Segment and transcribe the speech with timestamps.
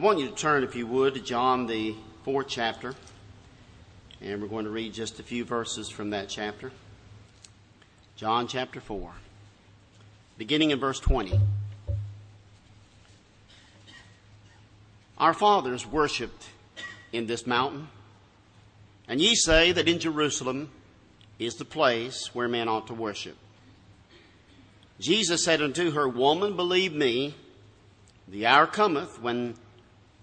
[0.00, 2.94] I want you to turn, if you would, to John, the fourth chapter.
[4.22, 6.72] And we're going to read just a few verses from that chapter.
[8.16, 9.12] John chapter 4,
[10.38, 11.38] beginning in verse 20.
[15.18, 16.46] Our fathers worshipped
[17.12, 17.88] in this mountain,
[19.06, 20.70] and ye say that in Jerusalem
[21.38, 23.36] is the place where men ought to worship.
[24.98, 27.34] Jesus said unto her, Woman, believe me,
[28.26, 29.56] the hour cometh when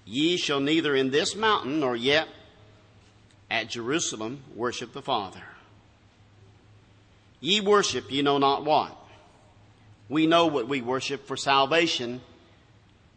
[0.08, 2.30] Ye shall neither in this mountain nor yet
[3.52, 5.44] at Jerusalem worship the Father.
[7.42, 8.96] Ye worship ye know not what.
[10.08, 12.22] We know what we worship, for salvation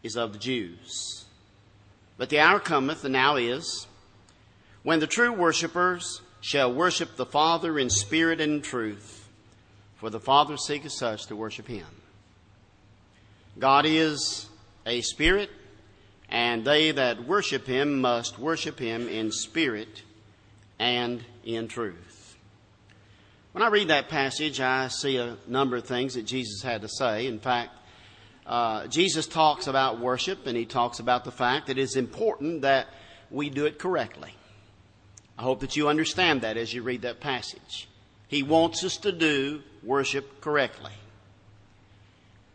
[0.02, 1.24] is of the Jews.
[2.18, 3.86] But the hour cometh, and now is,
[4.82, 9.28] when the true worshippers shall worship the Father in spirit and in truth,
[9.96, 11.86] for the Father seeketh such to worship him.
[13.58, 14.48] God is
[14.84, 15.50] a spirit,
[16.30, 20.02] and they that worship him must worship him in spirit
[20.78, 22.36] and in truth.
[23.52, 26.88] When I read that passage, I see a number of things that Jesus had to
[26.88, 27.26] say.
[27.26, 27.72] In fact,
[28.46, 32.86] uh, Jesus talks about worship and he talks about the fact that it's important that
[33.30, 34.34] we do it correctly.
[35.36, 37.88] I hope that you understand that as you read that passage.
[38.28, 40.92] He wants us to do worship correctly.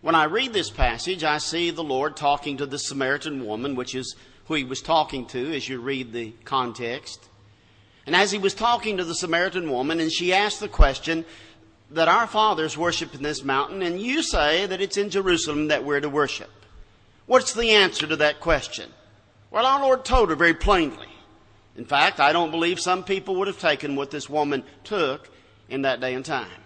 [0.05, 3.95] When I read this passage, I see the Lord talking to the Samaritan woman, which
[3.95, 7.27] is who he was talking to as you read the context.
[8.05, 11.25] And as he was talking to the Samaritan woman, and she asked the question
[11.89, 15.83] that our fathers worship in this mountain, and you say that it's in Jerusalem that
[15.83, 16.51] we're to worship.
[17.25, 18.91] What's the answer to that question?
[19.49, 21.09] Well, our Lord told her very plainly.
[21.75, 25.31] In fact, I don't believe some people would have taken what this woman took
[25.67, 26.61] in that day and time.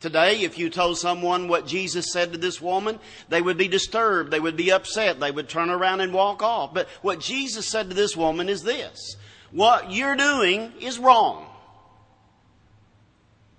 [0.00, 4.30] Today, if you told someone what Jesus said to this woman, they would be disturbed.
[4.30, 5.18] They would be upset.
[5.18, 6.72] They would turn around and walk off.
[6.72, 9.16] But what Jesus said to this woman is this.
[9.50, 11.46] What you're doing is wrong.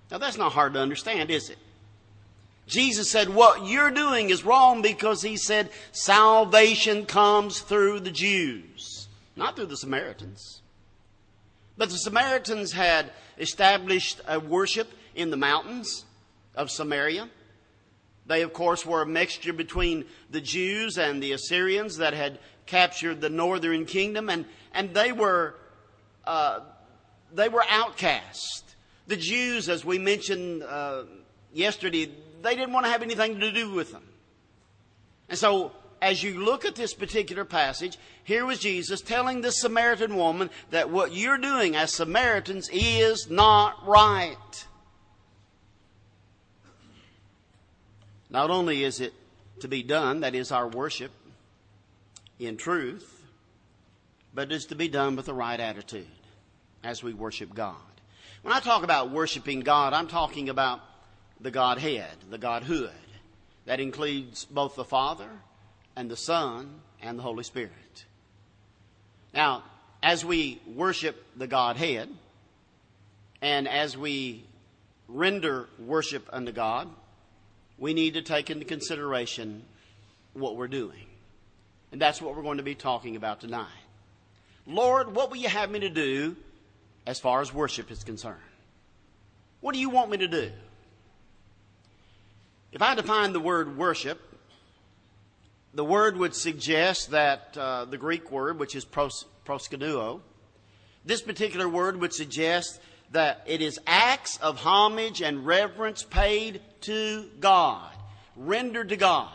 [0.09, 1.57] Now that's not hard to understand, is it?
[2.67, 9.07] Jesus said what you're doing is wrong because he said salvation comes through the Jews,
[9.35, 10.61] not through the Samaritans.
[11.77, 16.05] But the Samaritans had established a worship in the mountains
[16.59, 17.29] of Samaria.
[18.27, 22.37] They, of course, were a mixture between the Jews and the Assyrians that had
[22.67, 25.55] captured the northern kingdom, and, and they were
[26.27, 26.59] uh,
[27.33, 28.75] they were outcast.
[29.07, 31.05] The Jews, as we mentioned uh,
[31.53, 32.11] yesterday,
[32.43, 34.03] they didn't want to have anything to do with them.
[35.29, 35.71] And so,
[36.01, 40.91] as you look at this particular passage, here was Jesus telling the Samaritan woman that
[40.91, 44.67] what you're doing as Samaritans is not right.
[48.29, 49.13] Not only is it
[49.61, 51.11] to be done, that is our worship
[52.37, 53.25] in truth,
[54.33, 56.07] but it is to be done with the right attitude
[56.83, 57.75] as we worship God.
[58.41, 60.79] When I talk about worshiping God, I'm talking about
[61.41, 62.91] the Godhead, the Godhood.
[63.65, 65.29] That includes both the Father
[65.95, 68.05] and the Son and the Holy Spirit.
[69.33, 69.63] Now,
[70.01, 72.09] as we worship the Godhead,
[73.41, 74.43] and as we
[75.07, 76.89] render worship unto God,
[77.79, 79.63] we need to take into consideration
[80.33, 81.05] what we're doing.
[81.91, 83.67] And that's what we're going to be talking about tonight.
[84.67, 86.35] Lord, what will you have me to do
[87.07, 88.37] as far as worship is concerned?
[89.61, 90.51] What do you want me to do?
[92.71, 94.21] If I define the word worship,
[95.73, 100.21] the word would suggest that uh, the Greek word, which is pros- proskuneo,
[101.03, 102.79] this particular word would suggest
[103.11, 107.91] that it is acts of homage and reverence paid to God,
[108.35, 109.33] rendered to God.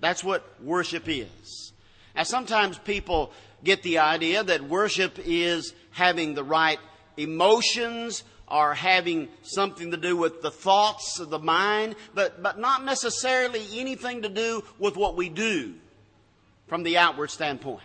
[0.00, 1.72] That's what worship is.
[2.16, 6.78] Now, sometimes people get the idea that worship is having the right
[7.16, 12.84] emotions or having something to do with the thoughts of the mind, but, but not
[12.84, 15.74] necessarily anything to do with what we do
[16.66, 17.82] from the outward standpoint.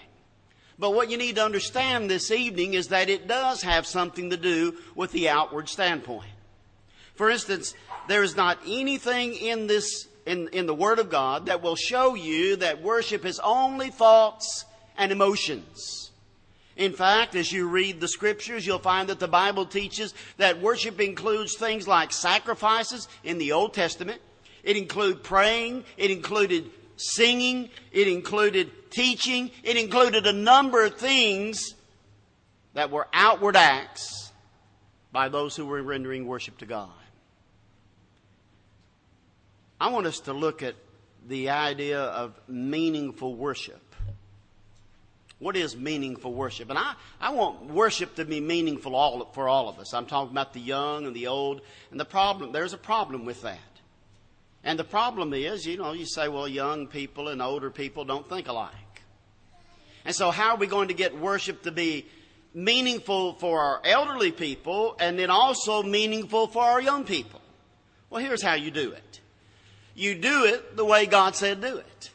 [0.77, 4.37] But what you need to understand this evening is that it does have something to
[4.37, 6.29] do with the outward standpoint.
[7.15, 7.73] For instance,
[8.07, 12.15] there is not anything in this, in, in the Word of God that will show
[12.15, 14.65] you that worship is only thoughts
[14.97, 16.11] and emotions.
[16.75, 20.99] In fact, as you read the scriptures, you'll find that the Bible teaches that worship
[20.99, 24.21] includes things like sacrifices in the Old Testament.
[24.61, 25.85] It included praying.
[25.95, 27.69] It included singing.
[27.91, 29.51] It included teaching.
[29.63, 31.75] It included a number of things
[32.73, 34.31] that were outward acts
[35.11, 36.89] by those who were rendering worship to God.
[39.79, 40.75] I want us to look at
[41.27, 43.81] the idea of meaningful worship
[45.39, 46.69] What is meaningful worship?
[46.69, 49.93] And I, I want worship to be meaningful all, for all of us.
[49.93, 51.61] I'm talking about the young and the old.
[51.91, 53.59] And the problem, there's a problem with that.
[54.65, 58.27] And the problem is, you know, you say, well, young people and older people don't
[58.27, 58.73] think alike.
[60.03, 62.07] And so how are we going to get worship to be
[62.53, 67.41] meaningful for our elderly people and then also meaningful for our young people?
[68.09, 69.21] Well, here's how you do it.
[69.93, 72.09] You do it the way God said do it.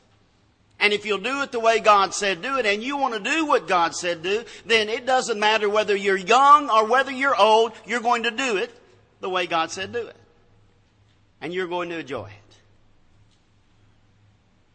[0.81, 3.21] And if you'll do it the way God said do it, and you want to
[3.21, 7.39] do what God said do, then it doesn't matter whether you're young or whether you're
[7.39, 8.75] old, you're going to do it
[9.21, 10.17] the way God said do it.
[11.41, 12.40] And you're going to enjoy it.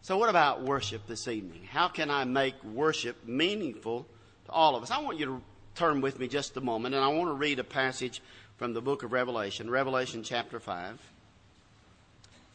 [0.05, 1.63] So what about worship this evening?
[1.67, 4.05] How can I make worship meaningful
[4.45, 4.91] to all of us?
[4.91, 5.41] I want you to
[5.73, 8.21] turn with me just a moment, and I want to read a passage
[8.57, 11.01] from the book of Revelation, Revelation chapter 5.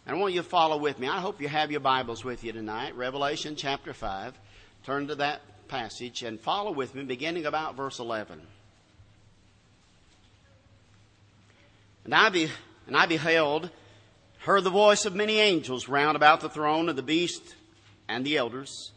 [0.06, 1.08] And I want you to follow with me.
[1.08, 2.94] I hope you have your Bibles with you tonight.
[2.94, 4.38] Revelation chapter 5.
[4.84, 8.40] Turn to that passage and follow with me, beginning about verse 11.
[12.04, 12.48] And I, be,
[12.86, 13.70] and I beheld,
[14.40, 17.54] heard the voice of many angels round about the throne of the beast
[18.08, 18.92] and the elders.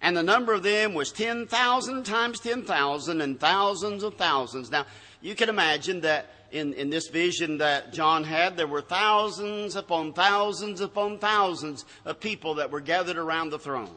[0.00, 4.70] And the number of them was 10,000 times 10,000 and thousands of thousands.
[4.70, 4.86] Now,
[5.20, 10.12] you can imagine that in, in this vision that John had, there were thousands upon
[10.12, 13.90] thousands upon thousands of people that were gathered around the throne.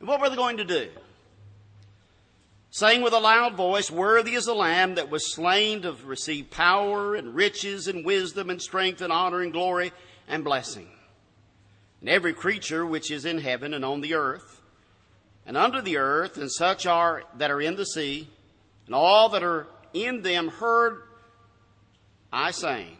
[0.00, 0.88] And what were they going to do?
[2.70, 7.14] Saying with a loud voice, Worthy is the Lamb that was slain to receive power
[7.14, 9.92] and riches and wisdom and strength and honor and glory
[10.28, 10.88] and blessing.
[12.00, 14.60] And every creature which is in heaven and on the earth
[15.46, 18.28] and under the earth and such are that are in the sea
[18.86, 21.02] and all that are in them heard
[22.32, 22.96] I sang,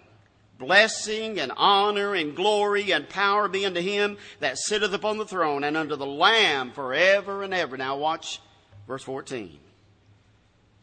[0.59, 5.65] Blessing and honor and glory and power be unto him that sitteth upon the throne
[5.65, 7.77] and unto the Lamb forever and ever.
[7.77, 8.41] Now watch
[8.87, 9.59] verse 14.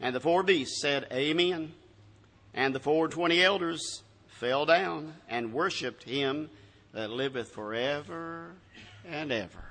[0.00, 1.72] And the four beasts said, Amen.
[2.52, 6.50] And the four and twenty elders fell down and worshipped him
[6.92, 8.52] that liveth forever
[9.08, 9.64] and ever.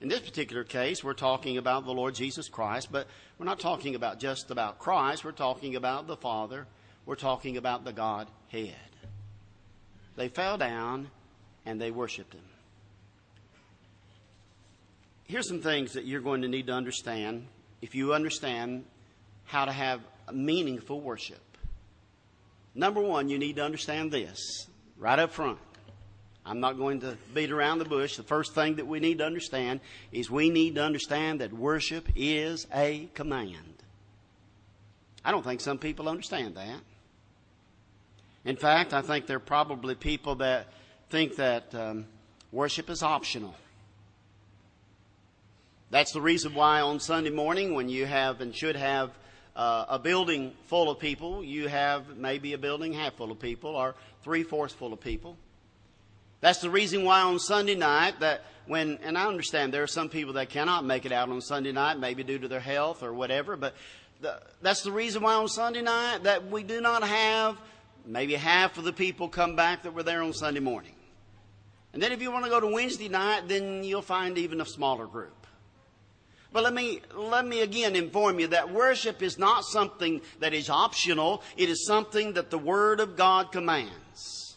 [0.00, 3.06] In this particular case, we're talking about the Lord Jesus Christ, but
[3.38, 5.24] we're not talking about just about Christ.
[5.24, 6.66] We're talking about the Father
[7.06, 8.74] we're talking about the Godhead.
[10.16, 11.08] They fell down
[11.64, 12.42] and they worshiped him.
[15.28, 17.46] Here's some things that you're going to need to understand
[17.82, 18.84] if you understand
[19.44, 20.00] how to have
[20.32, 21.40] meaningful worship.
[22.74, 24.66] Number one, you need to understand this
[24.98, 25.58] right up front.
[26.44, 28.16] I'm not going to beat around the bush.
[28.16, 29.80] The first thing that we need to understand
[30.12, 33.82] is we need to understand that worship is a command.
[35.24, 36.80] I don't think some people understand that.
[38.44, 40.68] In fact, I think there are probably people that
[41.10, 42.06] think that um,
[42.52, 43.56] worship is optional.
[45.90, 49.10] That's the reason why on Sunday morning, when you have and should have
[49.54, 53.70] uh, a building full of people, you have maybe a building half full of people
[53.70, 55.36] or three fourths full of people.
[56.40, 60.08] That's the reason why on Sunday night that when, and I understand there are some
[60.08, 63.14] people that cannot make it out on Sunday night, maybe due to their health or
[63.14, 63.74] whatever, but
[64.20, 67.56] the, that's the reason why on Sunday night that we do not have
[68.04, 70.94] maybe half of the people come back that were there on Sunday morning.
[71.92, 74.66] And then if you want to go to Wednesday night, then you'll find even a
[74.66, 75.45] smaller group.
[76.56, 80.70] But let me, let me again inform you that worship is not something that is
[80.70, 81.42] optional.
[81.58, 84.56] It is something that the Word of God commands.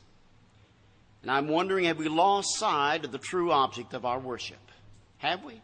[1.22, 4.62] And I'm wondering, have we lost sight of the true object of our worship?
[5.18, 5.60] Have we?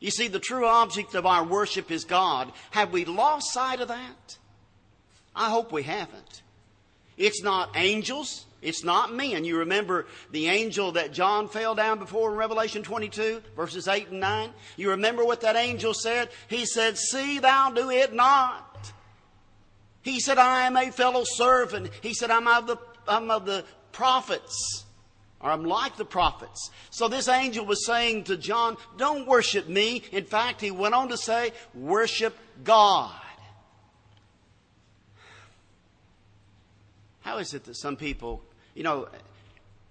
[0.00, 2.52] You see, the true object of our worship is God.
[2.72, 4.36] Have we lost sight of that?
[5.34, 6.42] I hope we haven't.
[7.16, 8.44] It's not angels.
[8.64, 9.44] It's not men.
[9.44, 14.20] You remember the angel that John fell down before in Revelation 22, verses 8 and
[14.20, 14.50] 9?
[14.76, 16.30] You remember what that angel said?
[16.48, 18.92] He said, See thou do it not.
[20.00, 21.90] He said, I am a fellow servant.
[22.00, 24.84] He said, I'm of the, I'm of the prophets.
[25.40, 26.70] Or I'm like the prophets.
[26.88, 30.02] So this angel was saying to John, Don't worship me.
[30.10, 33.12] In fact, he went on to say, Worship God.
[37.20, 38.42] How is it that some people,
[38.74, 39.08] you know,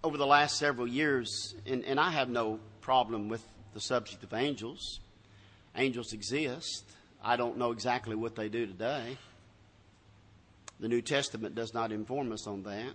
[0.03, 4.33] over the last several years, and, and I have no problem with the subject of
[4.33, 4.99] angels,
[5.75, 6.83] angels exist.
[7.23, 9.17] I don't know exactly what they do today.
[10.79, 12.91] The New Testament does not inform us on that.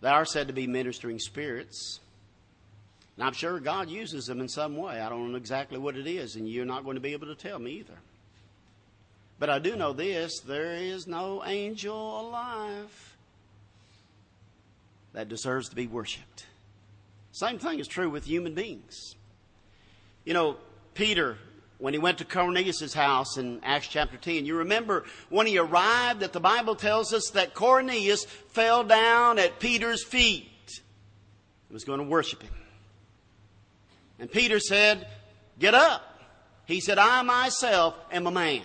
[0.00, 1.98] They are said to be ministering spirits.
[3.16, 5.00] And I'm sure God uses them in some way.
[5.00, 7.34] I don't know exactly what it is, and you're not going to be able to
[7.34, 7.98] tell me either.
[9.38, 13.05] But I do know this there is no angel alive
[15.16, 16.44] that deserves to be worshiped.
[17.32, 19.14] Same thing is true with human beings.
[20.26, 20.58] You know,
[20.92, 21.38] Peter,
[21.78, 26.20] when he went to Cornelius' house in Acts chapter 10, you remember when he arrived
[26.20, 30.50] that the Bible tells us that Cornelius fell down at Peter's feet
[31.68, 32.52] and was going to worship him.
[34.18, 35.08] And Peter said,
[35.58, 36.02] Get up.
[36.66, 38.64] He said, I myself am a man.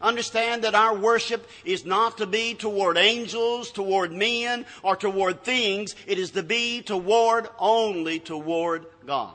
[0.00, 5.96] Understand that our worship is not to be toward angels, toward men, or toward things.
[6.06, 9.34] It is to be toward only toward God.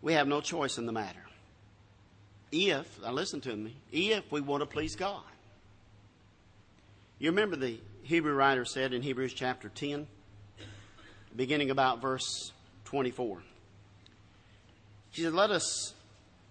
[0.00, 1.18] We have no choice in the matter.
[2.52, 5.22] If, now listen to me, if we want to please God.
[7.18, 10.06] You remember the Hebrew writer said in Hebrews chapter 10,
[11.34, 12.52] beginning about verse
[12.84, 13.42] 24.
[15.12, 15.94] He said, Let us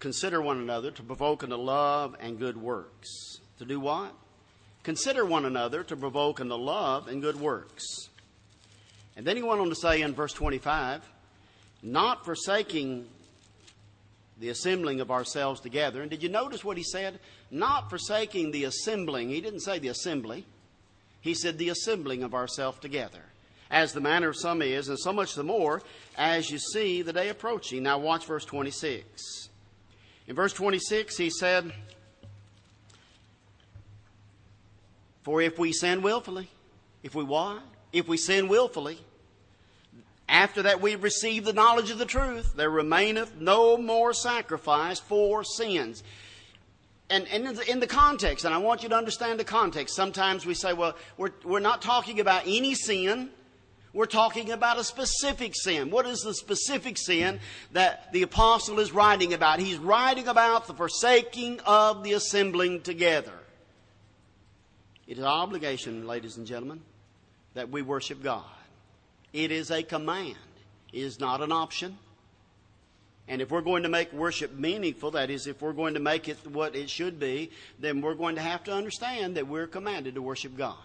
[0.01, 3.39] consider one another to provoke unto love and good works.
[3.59, 4.13] To do what?
[4.83, 7.85] Consider one another to provoke unto love and good works.
[9.15, 11.07] And then he went on to say in verse 25,
[11.83, 13.07] not forsaking
[14.39, 16.01] the assembling of ourselves together.
[16.01, 17.19] And did you notice what he said?
[17.51, 19.29] Not forsaking the assembling.
[19.29, 20.45] He didn't say the assembly.
[21.21, 23.21] He said the assembling of ourselves together
[23.69, 25.81] as the manner of some is, and so much the more
[26.17, 27.83] as you see the day approaching.
[27.83, 29.49] Now, watch verse 26.
[30.31, 31.73] In verse 26, he said,
[35.23, 36.47] For if we sin willfully,
[37.03, 37.61] if we what?
[37.91, 38.97] If we sin willfully,
[40.29, 45.43] after that we've received the knowledge of the truth, there remaineth no more sacrifice for
[45.43, 46.01] sins.
[47.09, 50.53] And, and in the context, and I want you to understand the context, sometimes we
[50.53, 53.31] say, well, we're, we're not talking about any sin.
[53.93, 55.89] We're talking about a specific sin.
[55.91, 57.39] What is the specific sin
[57.73, 59.59] that the apostle is writing about?
[59.59, 63.33] He's writing about the forsaking of the assembling together.
[65.07, 66.81] It is our obligation, ladies and gentlemen,
[67.53, 68.45] that we worship God.
[69.33, 70.37] It is a command.
[70.93, 71.97] It is not an option.
[73.27, 76.29] And if we're going to make worship meaningful, that is, if we're going to make
[76.29, 80.15] it what it should be, then we're going to have to understand that we're commanded
[80.15, 80.75] to worship God.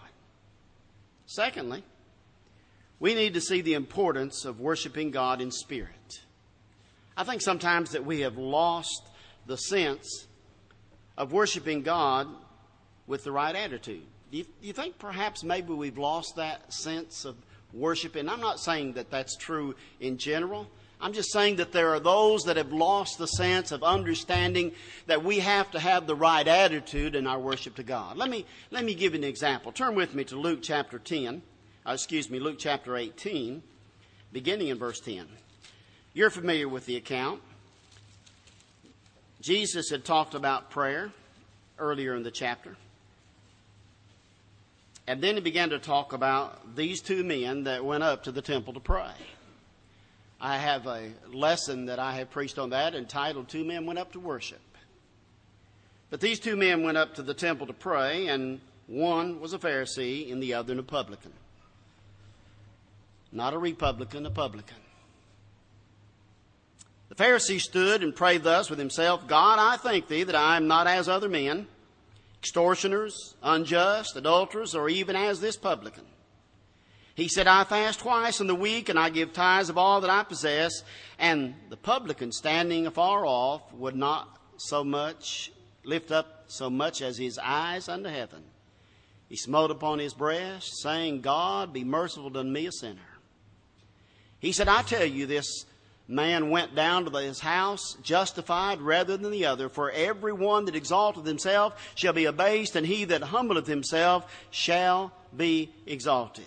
[1.25, 1.83] Secondly,
[2.99, 6.21] we need to see the importance of worshiping God in spirit.
[7.15, 9.07] I think sometimes that we have lost
[9.45, 10.27] the sense
[11.17, 12.27] of worshiping God
[13.07, 14.03] with the right attitude.
[14.31, 17.35] Do you, do you, think perhaps maybe we've lost that sense of
[17.73, 18.15] worship?
[18.15, 20.67] And I'm not saying that that's true in general.
[20.99, 24.73] I'm just saying that there are those that have lost the sense of understanding
[25.05, 28.17] that we have to have the right attitude in our worship to God.
[28.17, 29.71] Let me, let me give you an example.
[29.71, 31.41] Turn with me to Luke chapter 10
[31.87, 33.63] uh, excuse me, Luke chapter 18,
[34.33, 35.25] beginning in verse 10.
[36.13, 37.41] You're familiar with the account.
[39.41, 41.11] Jesus had talked about prayer
[41.79, 42.75] earlier in the chapter.
[45.07, 48.41] And then he began to talk about these two men that went up to the
[48.41, 49.11] temple to pray.
[50.41, 54.11] I have a lesson that I have preached on that entitled Two Men Went Up
[54.11, 54.59] to Worship.
[56.09, 59.57] But these two men went up to the temple to pray, and one was a
[59.57, 61.31] Pharisee and the other a publican.
[63.31, 64.77] Not a Republican, a publican.
[67.09, 70.67] The Pharisee stood and prayed thus with himself God, I thank thee that I am
[70.67, 71.67] not as other men,
[72.39, 76.05] extortioners, unjust, adulterers, or even as this publican.
[77.15, 80.09] He said, I fast twice in the week, and I give tithes of all that
[80.11, 80.83] I possess.
[81.17, 85.51] And the publican, standing afar off, would not so much
[85.83, 88.43] lift up so much as his eyes unto heaven.
[89.29, 93.01] He smote upon his breast, saying, God, be merciful to me, a sinner.
[94.39, 95.65] He said, I tell you, this
[96.07, 99.69] man went down to his house justified rather than the other.
[99.69, 105.11] For every one that exalteth himself shall be abased, and he that humbleth himself shall
[105.35, 106.45] be exalted.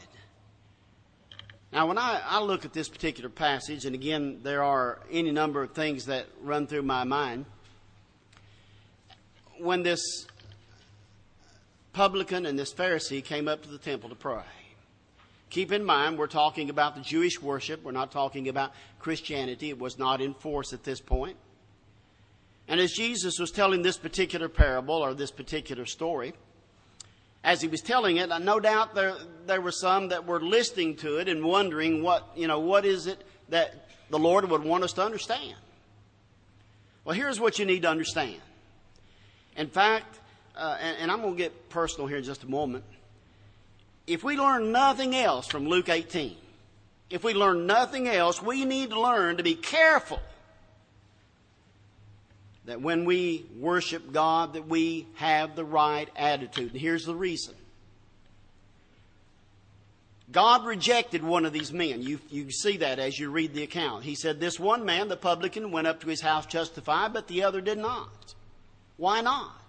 [1.72, 5.62] Now, when I, I look at this particular passage, and again, there are any number
[5.62, 7.44] of things that run through my mind.
[9.58, 10.26] When this
[11.92, 14.42] publican and this Pharisee came up to the temple to pray,
[15.50, 17.82] Keep in mind, we're talking about the Jewish worship.
[17.82, 19.68] We're not talking about Christianity.
[19.68, 21.36] It was not in force at this point.
[22.68, 26.34] And as Jesus was telling this particular parable or this particular story,
[27.42, 29.16] as he was telling it, no doubt there,
[29.46, 33.08] there were some that were listening to it and wondering what, you know, what is
[33.08, 35.54] it that the Lord would want us to understand.
[37.04, 38.40] Well, here's what you need to understand.
[39.56, 40.20] In fact,
[40.56, 42.84] uh, and, and I'm going to get personal here in just a moment
[44.06, 46.36] if we learn nothing else from Luke 18,
[47.10, 50.20] if we learn nothing else, we need to learn to be careful
[52.66, 56.72] that when we worship God that we have the right attitude.
[56.72, 57.54] And here's the reason.
[60.30, 62.02] God rejected one of these men.
[62.02, 64.04] You, you see that as you read the account.
[64.04, 67.42] He said, This one man, the publican, went up to his house justified, but the
[67.42, 68.34] other did not.
[68.96, 69.59] Why not?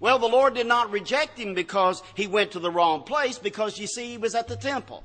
[0.00, 3.78] Well, the Lord did not reject him because he went to the wrong place, because
[3.78, 5.04] you see, he was at the temple.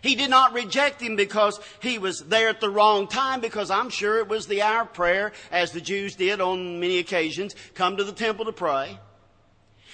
[0.00, 3.90] He did not reject him because he was there at the wrong time, because I'm
[3.90, 7.96] sure it was the hour of prayer, as the Jews did on many occasions, come
[7.96, 8.98] to the temple to pray.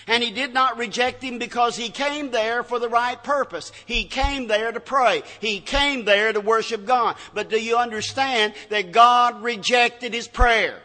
[0.06, 3.72] And he did not reject him because he came there for the right purpose.
[3.86, 5.24] He came there to pray.
[5.40, 7.16] He came there to worship God.
[7.34, 10.80] But do you understand that God rejected his prayer?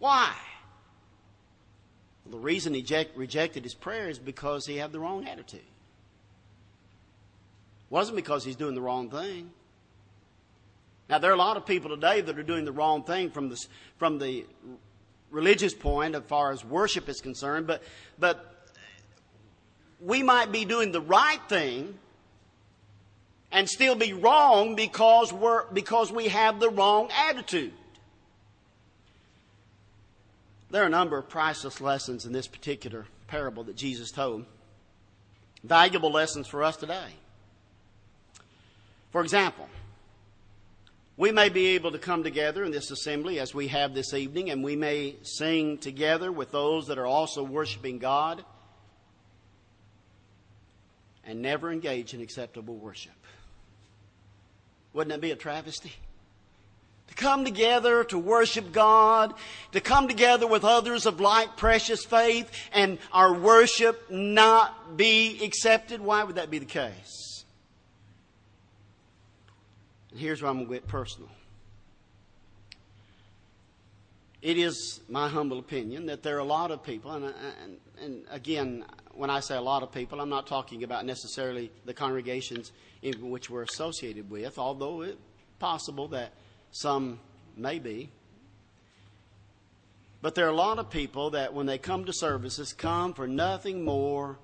[0.00, 0.34] Why?
[2.32, 2.84] The reason he
[3.14, 5.60] rejected his prayer is because he had the wrong attitude.
[5.60, 5.66] It
[7.90, 9.50] wasn't because he's doing the wrong thing.
[11.10, 13.50] Now, there are a lot of people today that are doing the wrong thing from
[13.50, 13.62] the,
[13.98, 14.46] from the
[15.30, 17.82] religious point as far as worship is concerned, but,
[18.18, 18.66] but
[20.00, 21.98] we might be doing the right thing
[23.50, 27.74] and still be wrong because, we're, because we have the wrong attitude.
[30.72, 34.46] There are a number of priceless lessons in this particular parable that Jesus told.
[35.62, 37.10] Valuable lessons for us today.
[39.10, 39.68] For example,
[41.18, 44.48] we may be able to come together in this assembly as we have this evening,
[44.48, 48.42] and we may sing together with those that are also worshiping God
[51.22, 53.12] and never engage in acceptable worship.
[54.94, 55.92] Wouldn't that be a travesty?
[57.12, 59.34] To come together to worship God,
[59.72, 66.00] to come together with others of like precious faith, and our worship not be accepted.
[66.00, 67.44] Why would that be the case?
[70.10, 71.28] And here's where I'm going to get personal.
[74.40, 78.24] It is my humble opinion that there are a lot of people, and, and, and
[78.30, 82.72] again, when I say a lot of people, I'm not talking about necessarily the congregations
[83.02, 85.18] in which we're associated with, although it's
[85.58, 86.32] possible that
[86.72, 87.20] some
[87.56, 88.10] may be.
[90.20, 93.26] But there are a lot of people that when they come to services come for
[93.26, 94.38] nothing more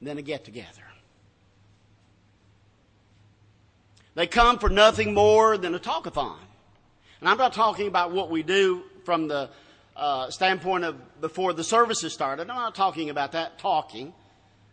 [0.00, 0.82] than a get together.
[4.14, 6.38] They come for nothing more than a talkathon.
[7.20, 9.50] And I'm not talking about what we do from the
[9.94, 12.50] uh, standpoint of before the services started.
[12.50, 14.14] I'm not talking about that talking.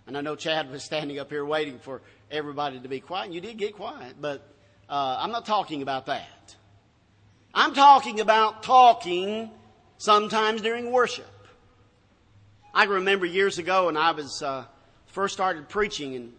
[0.07, 3.25] And I know Chad was standing up here waiting for everybody to be quiet.
[3.25, 4.47] And you did get quiet, but
[4.89, 6.55] uh, I'm not talking about that.
[7.53, 9.51] I'm talking about talking
[9.97, 11.25] sometimes during worship.
[12.73, 14.65] I can remember years ago when I was uh,
[15.07, 16.33] first started preaching, and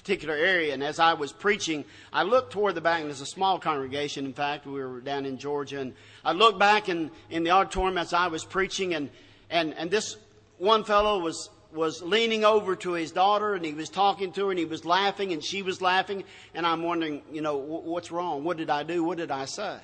[0.00, 0.72] particular area.
[0.72, 4.24] And as I was preaching, I looked toward the back, and there's a small congregation.
[4.24, 7.98] In fact, we were down in Georgia, and I looked back in, in the auditorium
[7.98, 9.10] as I was preaching, and,
[9.50, 10.16] and, and this
[10.58, 14.50] one fellow was, was leaning over to his daughter, and he was talking to her,
[14.50, 18.42] and he was laughing, and she was laughing, and I'm wondering, you know, what's wrong?
[18.42, 19.04] What did I do?
[19.04, 19.78] What did I say?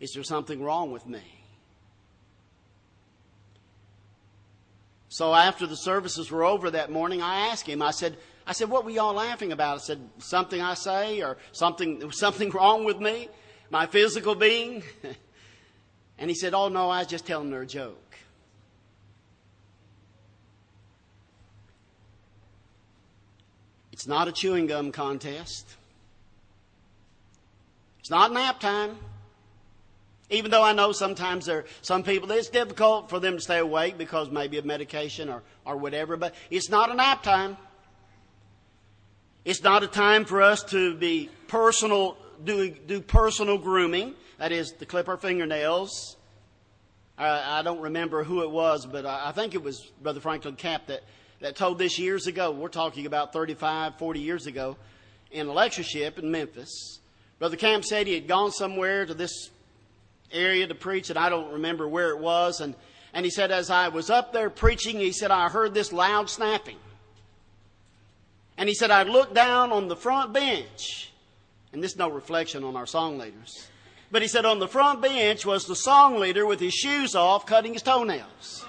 [0.00, 1.22] Is there something wrong with me?
[5.10, 8.70] So after the services were over that morning, I asked him, I said, I said,
[8.70, 9.76] what were y'all laughing about?
[9.76, 13.28] I said, something I say or something, something wrong with me?
[13.70, 14.82] My physical being?
[16.18, 17.98] and he said, oh no, I was just telling her a joke.
[23.92, 25.76] It's not a chewing gum contest.
[27.98, 28.96] It's not nap time.
[30.30, 33.58] Even though I know sometimes there are some people, it's difficult for them to stay
[33.58, 37.56] awake because maybe of medication or, or whatever, but it's not a nap time.
[39.44, 44.14] It's not a time for us to be personal, do, do personal grooming.
[44.38, 46.16] That is, to clip our fingernails.
[47.18, 50.56] I, I don't remember who it was, but I, I think it was Brother Franklin
[50.56, 51.02] Camp that,
[51.40, 52.52] that told this years ago.
[52.52, 54.76] We're talking about 35, 40 years ago
[55.32, 57.00] in a lectureship in Memphis.
[57.38, 59.50] Brother Camp said he had gone somewhere to this
[60.32, 62.60] area to preach, and I don't remember where it was.
[62.60, 62.74] And,
[63.12, 66.30] and he said, as I was up there preaching, he said, I heard this loud
[66.30, 66.78] snapping.
[68.56, 71.12] And he said, I looked down on the front bench,
[71.72, 73.66] and this is no reflection on our song leaders,
[74.10, 77.46] but he said, on the front bench was the song leader with his shoes off,
[77.46, 78.66] cutting his toenails.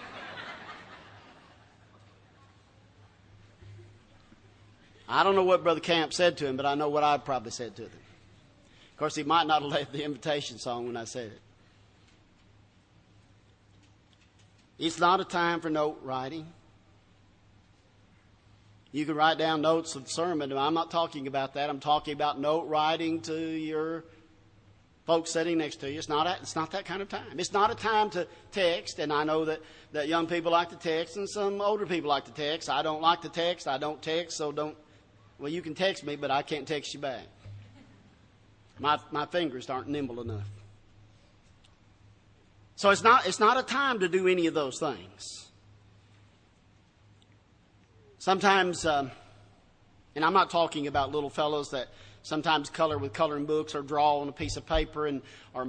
[5.09, 7.51] I don't know what Brother Camp said to him, but I know what I probably
[7.51, 7.91] said to them.
[8.93, 11.41] Of course, he might not have led the invitation song when I said it.
[14.81, 16.47] It's not a time for note writing.
[18.91, 20.51] You can write down notes of sermon.
[20.51, 21.69] I'm not talking about that.
[21.69, 24.03] I'm talking about note writing to your
[25.05, 25.99] folks sitting next to you.
[25.99, 27.37] It's not, a, it's not that kind of time.
[27.39, 30.75] It's not a time to text, and I know that, that young people like to
[30.75, 32.67] text and some older people like to text.
[32.67, 33.67] I don't like to text.
[33.67, 34.75] I don't text, so don't
[35.37, 37.27] Well, you can text me, but I can't text you back.
[38.79, 40.47] My, my fingers aren't nimble enough.
[42.81, 45.51] So it's not, it's not a time to do any of those things.
[48.17, 49.11] Sometimes, um,
[50.15, 51.89] and I'm not talking about little fellows that
[52.23, 55.21] sometimes color with coloring books or draw on a piece of paper and
[55.53, 55.67] or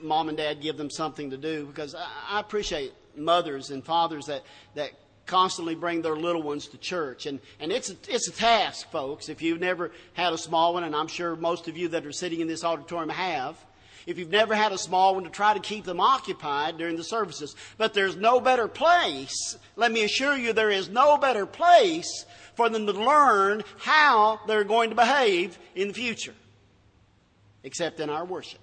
[0.00, 4.42] mom and dad give them something to do because I appreciate mothers and fathers that,
[4.74, 4.92] that
[5.26, 7.26] constantly bring their little ones to church.
[7.26, 9.28] And, and it's, a, it's a task, folks.
[9.28, 12.12] If you've never had a small one, and I'm sure most of you that are
[12.12, 13.62] sitting in this auditorium have,
[14.06, 17.04] if you've never had a small one, to try to keep them occupied during the
[17.04, 17.54] services.
[17.78, 22.68] But there's no better place, let me assure you, there is no better place for
[22.68, 26.34] them to learn how they're going to behave in the future,
[27.62, 28.60] except in our worship.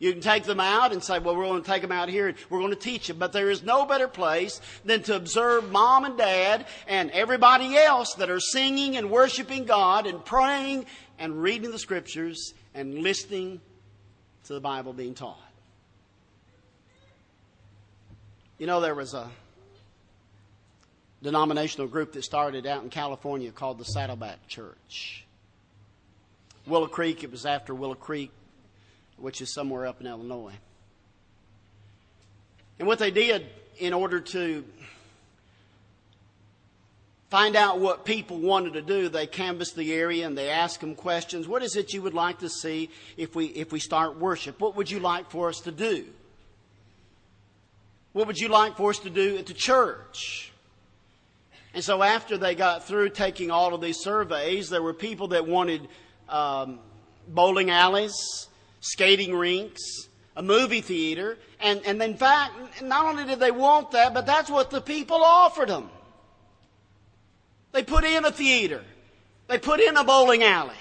[0.00, 2.28] You can take them out and say, well, we're going to take them out here
[2.28, 3.18] and we're going to teach them.
[3.18, 8.14] But there is no better place than to observe mom and dad and everybody else
[8.14, 10.86] that are singing and worshiping God and praying
[11.18, 13.60] and reading the scriptures and listening
[14.50, 15.38] to the Bible being taught.
[18.58, 19.30] You know, there was a
[21.22, 25.24] denominational group that started out in California called the Saddleback Church.
[26.66, 28.32] Willow Creek, it was after Willow Creek
[29.18, 30.54] which is somewhere up in Illinois.
[32.80, 33.46] And what they did
[33.78, 34.64] in order to
[37.30, 40.94] find out what people wanted to do, they canvassed the area and they asked them
[40.94, 41.48] questions.
[41.48, 44.60] What is it you would like to see if we, if we start worship?
[44.60, 46.06] What would you like for us to do?
[48.12, 50.52] What would you like for us to do at the church?
[51.72, 55.46] And so after they got through taking all of these surveys, there were people that
[55.46, 55.86] wanted
[56.28, 56.80] um,
[57.28, 58.48] bowling alleys
[58.80, 64.14] skating rinks, a movie theater, and, and in fact, not only did they want that,
[64.14, 65.90] but that's what the people offered them.
[67.72, 68.82] They put in a theater.
[69.46, 70.74] They put in a bowling alley.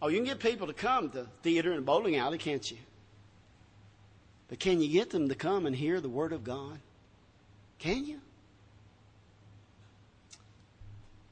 [0.00, 2.78] Oh, you can get people to come to theater and bowling alley, can't you?
[4.48, 6.78] But can you get them to come and hear the Word of God?
[7.78, 8.20] Can you?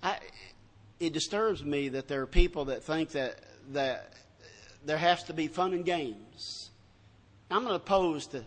[0.03, 0.19] I,
[0.99, 3.41] it disturbs me that there are people that think that,
[3.73, 4.13] that
[4.87, 6.71] there has to be fun and games.
[7.51, 8.45] I'm not opposed to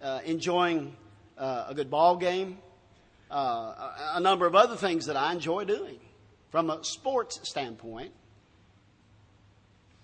[0.00, 0.94] uh, enjoying
[1.36, 2.58] uh, a good ball game,
[3.30, 5.98] uh, a, number of other things that I enjoy doing
[6.50, 8.12] from a sports standpoint.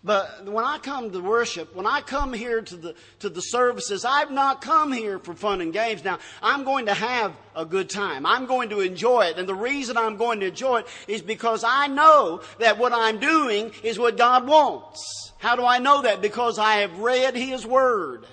[0.03, 4.07] But when I come to worship, when I come here to the, to the services,
[4.07, 6.03] I've not come here for fun and games.
[6.03, 8.25] Now, I'm going to have a good time.
[8.25, 9.37] I'm going to enjoy it.
[9.37, 13.19] And the reason I'm going to enjoy it is because I know that what I'm
[13.19, 15.33] doing is what God wants.
[15.37, 16.23] How do I know that?
[16.23, 18.27] Because I have read His Word.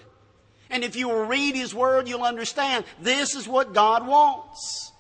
[0.69, 4.91] And if you will read His Word, you'll understand this is what God wants.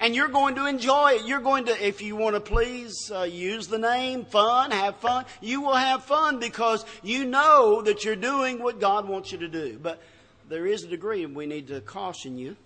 [0.00, 1.26] And you're going to enjoy it.
[1.26, 5.24] You're going to, if you want to please uh, use the name fun, have fun,
[5.40, 9.48] you will have fun because you know that you're doing what God wants you to
[9.48, 9.78] do.
[9.82, 10.00] But
[10.48, 12.56] there is a degree, and we need to caution you,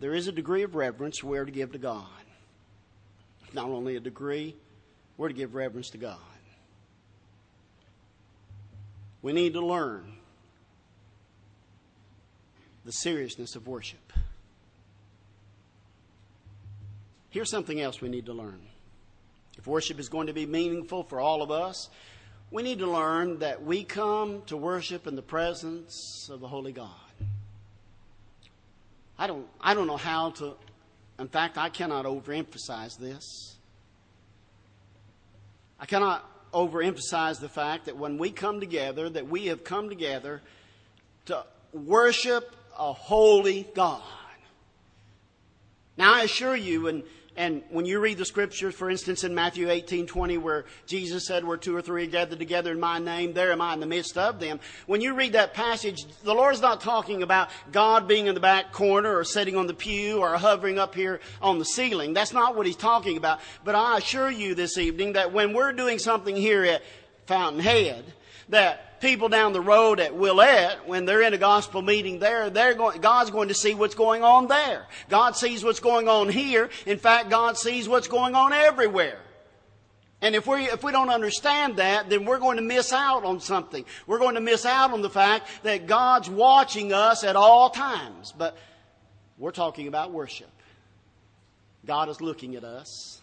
[0.00, 2.06] there is a degree of reverence we're to give to God.
[3.52, 4.56] Not only a degree,
[5.16, 6.18] we're to give reverence to God.
[9.22, 10.19] We need to learn
[12.84, 14.12] the seriousness of worship.
[17.30, 18.60] Here's something else we need to learn.
[19.56, 21.90] If worship is going to be meaningful for all of us,
[22.50, 26.72] we need to learn that we come to worship in the presence of the Holy
[26.72, 26.90] God.
[29.18, 30.54] I don't, I don't know how to,
[31.18, 33.56] in fact, I cannot overemphasize this.
[35.78, 40.40] I cannot overemphasize the fact that when we come together, that we have come together
[41.26, 44.02] to worship a holy God.
[45.96, 47.02] Now I assure you, and
[47.36, 51.44] and when you read the scriptures, for instance, in Matthew 18, 20, where Jesus said,
[51.44, 54.18] where two or three gathered together in my name, there am I in the midst
[54.18, 54.60] of them.
[54.86, 58.72] When you read that passage, the Lord's not talking about God being in the back
[58.72, 62.12] corner or sitting on the pew or hovering up here on the ceiling.
[62.12, 63.40] That's not what He's talking about.
[63.64, 66.82] But I assure you this evening that when we're doing something here at
[67.26, 68.04] Fountainhead,
[68.48, 72.74] that people down the road at Willette, when they're in a gospel meeting there, they're
[72.74, 74.86] going, God's going to see what's going on there.
[75.08, 76.70] God sees what's going on here.
[76.86, 79.18] In fact, God sees what's going on everywhere.
[80.22, 83.40] And if we, if we don't understand that, then we're going to miss out on
[83.40, 83.84] something.
[84.06, 88.34] We're going to miss out on the fact that God's watching us at all times.
[88.36, 88.56] But
[89.38, 90.50] we're talking about worship.
[91.86, 93.19] God is looking at us.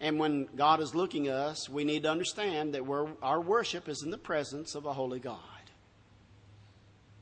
[0.00, 2.82] And when God is looking at us, we need to understand that
[3.22, 5.40] our worship is in the presence of a holy God.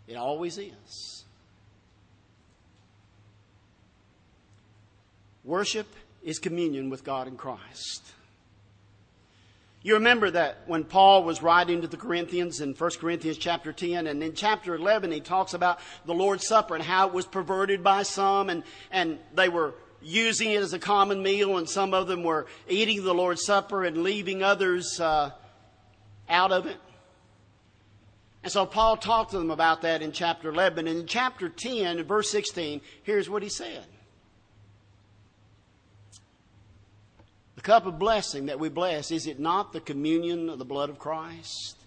[0.09, 1.25] It always is.
[5.45, 5.87] Worship
[6.23, 8.03] is communion with God in Christ.
[9.83, 14.07] You remember that when Paul was writing to the Corinthians in 1 Corinthians chapter 10
[14.07, 17.85] and in chapter 11 he talks about the Lord's Supper and how it was perverted
[17.85, 22.07] by some and, and they were using it as a common meal and some of
[22.07, 25.31] them were eating the Lord's Supper and leaving others uh,
[26.29, 26.77] out of it.
[28.43, 30.87] And so Paul talked to them about that in chapter 11.
[30.87, 33.87] And in chapter 10, in verse 16, here's what he said.
[37.55, 40.91] The cup of blessing that we bless, is it not the communion of the blood
[40.91, 41.79] of Christ?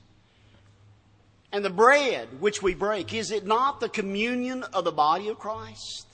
[1.51, 5.38] And the bread which we break, is it not the communion of the body of
[5.38, 6.07] Christ?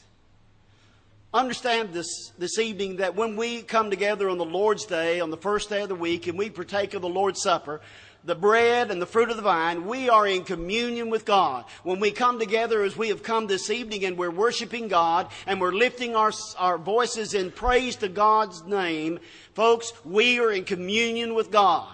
[1.34, 5.38] Understand this, this evening that when we come together on the Lord's Day, on the
[5.38, 7.82] first day of the week, and we partake of the Lord's Supper,
[8.24, 11.66] the bread and the fruit of the vine, we are in communion with God.
[11.82, 15.60] When we come together as we have come this evening and we're worshiping God and
[15.60, 19.20] we're lifting our, our voices in praise to God's name,
[19.56, 21.90] folks, we are in communion with God.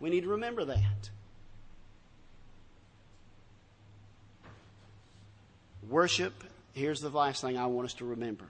[0.00, 1.10] We need to remember that.
[5.88, 6.32] Worship,
[6.74, 8.44] here's the last thing I want us to remember.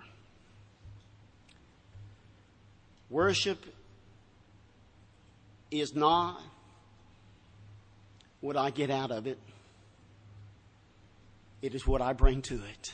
[3.11, 3.65] Worship
[5.71, 6.41] is not
[8.41, 9.39] what I get out of it.
[11.63, 12.93] It is what I bring to it.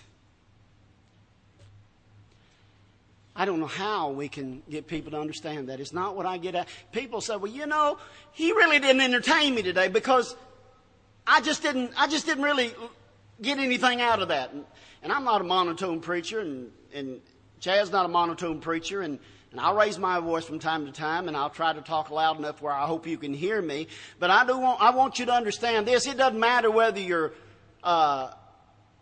[3.34, 5.80] I don't know how we can get people to understand that.
[5.80, 6.66] It's not what I get out.
[6.92, 7.96] People say, well, you know,
[8.32, 10.36] he really didn't entertain me today because
[11.26, 12.74] I just didn't, I just didn't really
[13.42, 14.52] get anything out of that.
[14.52, 14.64] And,
[15.02, 17.20] and I'm not a monotone preacher and, and
[17.60, 19.18] Chad's not a monotone preacher and,
[19.50, 22.38] and I'll raise my voice from time to time and I'll try to talk loud
[22.38, 23.88] enough where I hope you can hear me.
[24.18, 26.06] But I do want, I want you to understand this.
[26.06, 27.32] It doesn't matter whether you're,
[27.82, 28.30] uh,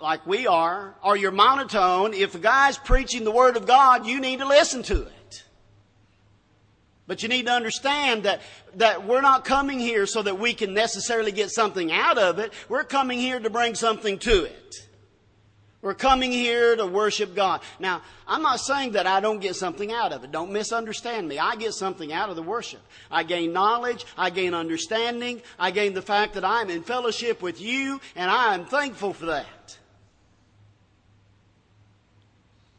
[0.00, 2.14] like we are, or you're monotone.
[2.14, 5.44] If a guy's preaching the Word of God, you need to listen to it.
[7.08, 8.42] But you need to understand that,
[8.76, 12.52] that we're not coming here so that we can necessarily get something out of it.
[12.68, 14.74] We're coming here to bring something to it.
[15.80, 17.62] We're coming here to worship God.
[17.78, 20.32] Now, I'm not saying that I don't get something out of it.
[20.32, 21.38] Don't misunderstand me.
[21.38, 22.80] I get something out of the worship.
[23.10, 24.04] I gain knowledge.
[24.16, 25.40] I gain understanding.
[25.58, 29.26] I gain the fact that I'm in fellowship with you, and I am thankful for
[29.26, 29.78] that.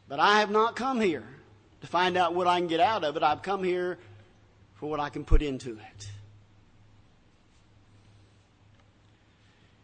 [0.06, 1.24] But I have not come here
[1.80, 3.22] to find out what I can get out of it.
[3.22, 3.98] I've come here
[4.80, 6.10] for what I can put into it.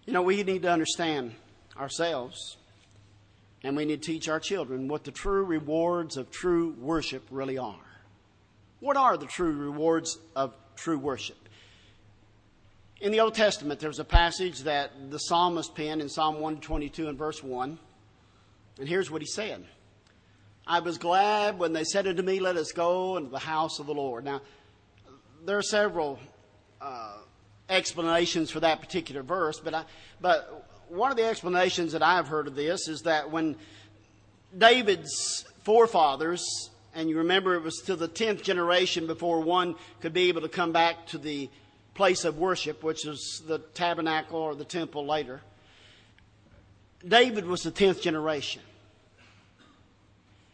[0.07, 1.35] You know, we need to understand
[1.79, 2.57] ourselves
[3.63, 7.59] and we need to teach our children what the true rewards of true worship really
[7.59, 7.77] are.
[8.81, 11.37] What are the true rewards of true worship?
[13.01, 17.19] In the Old Testament, there's a passage that the psalmist penned in Psalm 122 and
[17.19, 17.79] verse 1.
[18.79, 19.67] And here's what he said
[20.67, 23.87] I was glad when they said unto me, Let us go into the house of
[23.87, 24.25] the Lord.
[24.25, 24.41] Now,
[25.47, 26.19] there are several
[26.81, 27.19] uh,
[27.69, 29.85] explanations for that particular verse, but, I,
[30.21, 33.57] but one of the explanations that I've heard of this is that when
[34.57, 40.29] David's forefathers, and you remember it was to the 10th generation before one could be
[40.29, 41.49] able to come back to the
[41.95, 45.41] place of worship, which was the tabernacle or the temple later.
[47.07, 48.63] David was the 10th generation.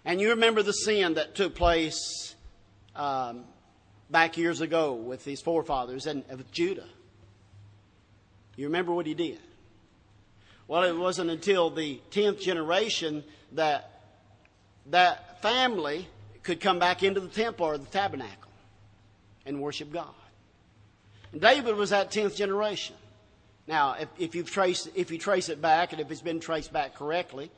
[0.04, 2.34] And you remember the sin that took place
[2.94, 3.44] um,
[4.12, 6.86] back years ago with his forefathers and with Judah.
[8.56, 9.40] You remember what he did?
[10.68, 13.88] Well, it wasn't until the 10th generation that
[14.86, 16.08] that family
[16.42, 18.50] could come back into the temple or the tabernacle
[19.46, 20.14] and worship God.
[21.32, 22.96] And David was that 10th generation.
[23.66, 26.72] Now, if, if, you trace, if you trace it back, and if it's been traced
[26.72, 27.50] back correctly,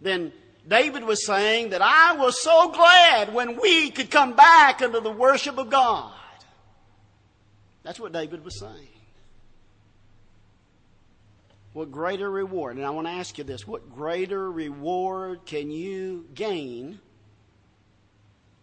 [0.00, 0.32] then
[0.66, 5.10] David was saying that I was so glad when we could come back into the
[5.10, 6.12] worship of God.
[7.82, 8.88] That's what David was saying.
[11.72, 16.26] What greater reward, and I want to ask you this what greater reward can you
[16.34, 16.98] gain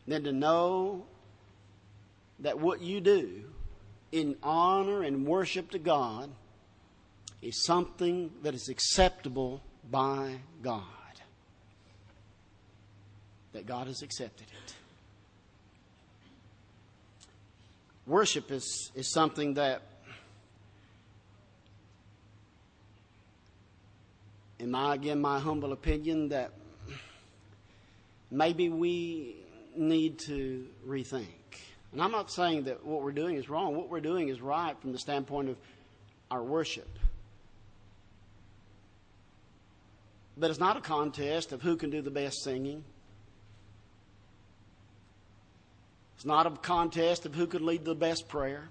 [0.08, 1.06] than to know
[2.40, 3.46] that what you do
[4.12, 6.30] in honor and worship to God
[7.42, 10.84] is something that is acceptable by God?
[13.56, 14.74] That God has accepted it.
[18.06, 19.82] Worship is, is something that
[24.60, 26.52] in my again my humble opinion that
[28.30, 29.38] maybe we
[29.78, 31.26] need to rethink.
[31.94, 33.78] And I'm not saying that what we're doing is wrong.
[33.78, 35.56] What we're doing is right from the standpoint of
[36.30, 36.90] our worship.
[40.36, 42.84] But it's not a contest of who can do the best singing.
[46.16, 48.70] It's not a contest of who can lead the best prayer.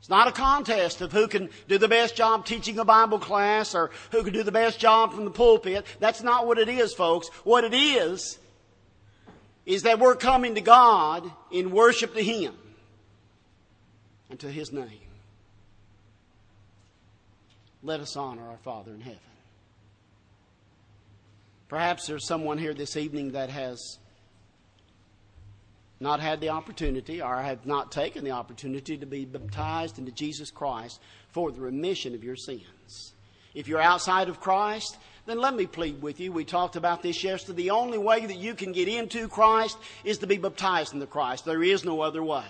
[0.00, 3.74] It's not a contest of who can do the best job teaching a Bible class
[3.74, 5.84] or who can do the best job from the pulpit.
[5.98, 7.28] That's not what it is, folks.
[7.44, 8.38] What it is,
[9.66, 12.54] is that we're coming to God in worship to Him
[14.28, 14.88] and to His name.
[17.82, 19.20] Let us honor our Father in heaven.
[21.68, 23.98] Perhaps there's someone here this evening that has
[26.00, 30.50] not had the opportunity or have not taken the opportunity to be baptized into Jesus
[30.50, 33.12] Christ for the remission of your sins.
[33.54, 36.32] If you're outside of Christ, then let me plead with you.
[36.32, 37.64] We talked about this yesterday.
[37.64, 41.44] The only way that you can get into Christ is to be baptized into Christ.
[41.44, 42.46] There is no other way.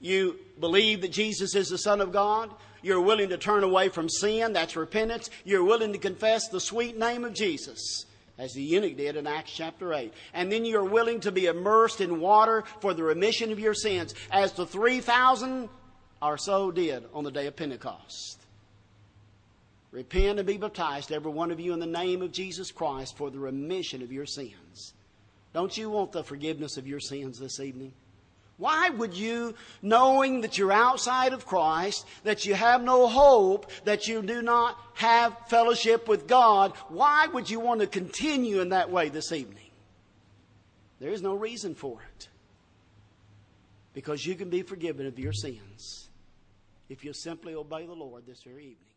[0.00, 2.50] You believe that Jesus is the Son of God.
[2.80, 4.54] You're willing to turn away from sin.
[4.54, 5.28] That's repentance.
[5.44, 8.06] You're willing to confess the sweet name of Jesus
[8.38, 10.12] as the eunuch did in Acts chapter 8.
[10.32, 14.14] And then you're willing to be immersed in water for the remission of your sins,
[14.30, 15.68] as the 3,000
[16.22, 18.40] or so did on the day of Pentecost.
[19.90, 23.30] Repent and be baptized, every one of you, in the name of Jesus Christ for
[23.30, 24.92] the remission of your sins.
[25.54, 27.92] Don't you want the forgiveness of your sins this evening?
[28.58, 34.08] Why would you, knowing that you're outside of Christ, that you have no hope, that
[34.08, 38.90] you do not have fellowship with God, why would you want to continue in that
[38.90, 39.70] way this evening?
[40.98, 42.28] There is no reason for it.
[43.94, 46.08] Because you can be forgiven of your sins
[46.88, 48.94] if you simply obey the Lord this very evening.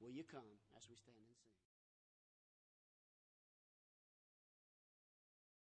[0.00, 0.40] Will you come?